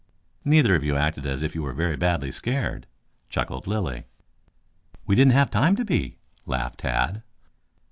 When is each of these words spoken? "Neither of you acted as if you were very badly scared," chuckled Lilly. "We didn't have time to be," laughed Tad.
"Neither 0.43 0.73
of 0.73 0.83
you 0.83 0.95
acted 0.95 1.27
as 1.27 1.43
if 1.43 1.53
you 1.53 1.61
were 1.61 1.73
very 1.73 1.95
badly 1.95 2.31
scared," 2.31 2.87
chuckled 3.29 3.67
Lilly. 3.67 4.05
"We 5.05 5.13
didn't 5.15 5.33
have 5.33 5.51
time 5.51 5.75
to 5.75 5.85
be," 5.85 6.17
laughed 6.47 6.79
Tad. 6.79 7.21